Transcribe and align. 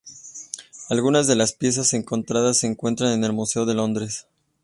Algunas 0.89 1.27
de 1.27 1.35
las 1.35 1.53
piezas 1.53 1.93
encontradas 1.93 2.57
se 2.57 2.65
encuentran 2.65 3.11
en 3.13 3.23
el 3.23 3.33
Museo 3.33 3.67
de 3.67 3.75
Londres. 3.75 4.25